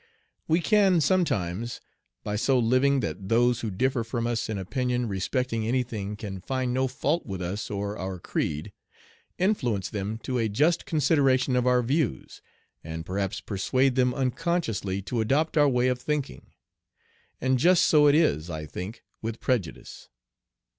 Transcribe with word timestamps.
We 0.47 0.61
can 0.61 0.99
sometimes, 0.99 1.79
by 2.23 2.35
so 2.35 2.57
living 2.57 3.01
that 3.01 3.29
those 3.29 3.59
who 3.61 3.69
differ 3.69 4.03
from 4.03 4.25
us 4.25 4.49
in 4.49 4.57
opinion 4.57 5.07
respecting 5.07 5.67
any 5.67 5.83
thing 5.83 6.15
can 6.15 6.41
find 6.41 6.73
no 6.73 6.87
fault 6.87 7.27
with 7.27 7.39
us 7.39 7.69
or 7.69 7.95
our 7.99 8.17
creed, 8.17 8.71
influence 9.37 9.91
them 9.91 10.17
to 10.23 10.39
a 10.39 10.49
just 10.49 10.87
consideration 10.87 11.55
of 11.55 11.67
our 11.67 11.83
views, 11.83 12.41
and 12.83 13.05
perhaps 13.05 13.41
persuade 13.41 13.93
them 13.93 14.11
unconsciously 14.15 15.03
to 15.03 15.21
adopt 15.21 15.55
our 15.55 15.69
way 15.69 15.87
of 15.87 15.99
thinking. 16.01 16.47
And 17.39 17.59
just 17.59 17.85
so 17.85 18.07
it 18.07 18.15
is, 18.15 18.49
I 18.49 18.65
think, 18.65 19.03
with 19.21 19.39
prejudice. 19.39 20.09